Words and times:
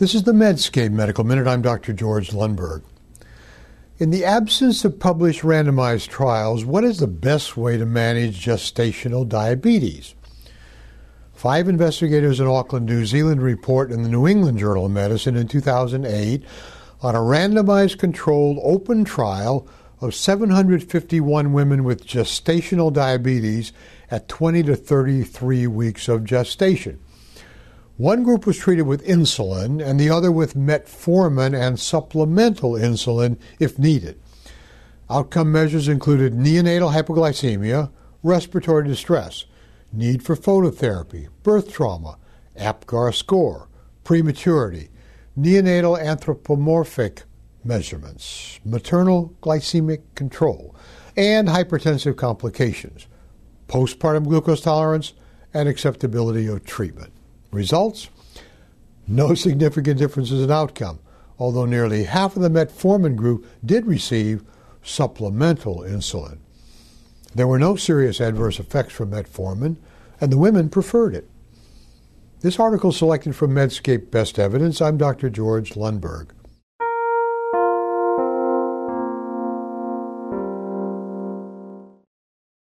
This 0.00 0.14
is 0.14 0.22
the 0.22 0.32
Medscape 0.32 0.92
Medical 0.92 1.24
Minute. 1.24 1.46
I'm 1.46 1.60
Dr. 1.60 1.92
George 1.92 2.30
Lundberg. 2.30 2.82
In 3.98 4.08
the 4.08 4.24
absence 4.24 4.82
of 4.82 4.98
published 4.98 5.42
randomized 5.42 6.08
trials, 6.08 6.64
what 6.64 6.84
is 6.84 7.00
the 7.00 7.06
best 7.06 7.54
way 7.54 7.76
to 7.76 7.84
manage 7.84 8.42
gestational 8.42 9.28
diabetes? 9.28 10.14
Five 11.34 11.68
investigators 11.68 12.40
in 12.40 12.46
Auckland, 12.46 12.86
New 12.86 13.04
Zealand 13.04 13.42
report 13.42 13.92
in 13.92 14.02
the 14.02 14.08
New 14.08 14.26
England 14.26 14.58
Journal 14.58 14.86
of 14.86 14.92
Medicine 14.92 15.36
in 15.36 15.48
2008 15.48 16.44
on 17.02 17.14
a 17.14 17.18
randomized 17.18 17.98
controlled 17.98 18.58
open 18.62 19.04
trial 19.04 19.68
of 20.00 20.14
751 20.14 21.52
women 21.52 21.84
with 21.84 22.06
gestational 22.06 22.90
diabetes 22.90 23.74
at 24.10 24.28
20 24.28 24.62
to 24.62 24.76
33 24.76 25.66
weeks 25.66 26.08
of 26.08 26.24
gestation. 26.24 26.98
One 28.00 28.22
group 28.22 28.46
was 28.46 28.56
treated 28.56 28.86
with 28.86 29.04
insulin 29.04 29.86
and 29.86 30.00
the 30.00 30.08
other 30.08 30.32
with 30.32 30.54
metformin 30.54 31.54
and 31.54 31.78
supplemental 31.78 32.72
insulin 32.72 33.38
if 33.58 33.78
needed. 33.78 34.18
Outcome 35.10 35.52
measures 35.52 35.86
included 35.86 36.32
neonatal 36.32 36.94
hypoglycemia, 36.94 37.90
respiratory 38.22 38.88
distress, 38.88 39.44
need 39.92 40.22
for 40.22 40.34
phototherapy, 40.34 41.28
birth 41.42 41.70
trauma, 41.70 42.16
APGAR 42.56 43.14
score, 43.14 43.68
prematurity, 44.02 44.88
neonatal 45.38 46.02
anthropomorphic 46.02 47.24
measurements, 47.64 48.60
maternal 48.64 49.34
glycemic 49.42 50.00
control, 50.14 50.74
and 51.18 51.48
hypertensive 51.48 52.16
complications, 52.16 53.06
postpartum 53.68 54.24
glucose 54.24 54.62
tolerance, 54.62 55.12
and 55.52 55.68
acceptability 55.68 56.46
of 56.46 56.64
treatment. 56.64 57.12
Results? 57.50 58.08
No 59.06 59.34
significant 59.34 59.98
differences 59.98 60.42
in 60.42 60.50
outcome, 60.50 61.00
although 61.38 61.66
nearly 61.66 62.04
half 62.04 62.36
of 62.36 62.42
the 62.42 62.50
metformin 62.50 63.16
group 63.16 63.46
did 63.64 63.86
receive 63.86 64.44
supplemental 64.82 65.80
insulin. 65.80 66.38
There 67.34 67.46
were 67.46 67.58
no 67.58 67.76
serious 67.76 68.20
adverse 68.20 68.58
effects 68.58 68.92
from 68.92 69.10
metformin, 69.10 69.76
and 70.20 70.32
the 70.32 70.38
women 70.38 70.68
preferred 70.68 71.14
it. 71.14 71.28
This 72.40 72.58
article 72.58 72.90
selected 72.90 73.36
from 73.36 73.54
Medscape 73.54 74.10
Best 74.10 74.38
Evidence. 74.38 74.80
I'm 74.80 74.96
Dr. 74.96 75.28
George 75.28 75.74
Lundberg. 75.74 76.30